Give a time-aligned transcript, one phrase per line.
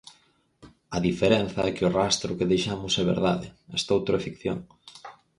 [0.95, 3.47] A diferenza é que O rastro que deixamos é verdade,
[3.79, 4.57] estoutro é ficción.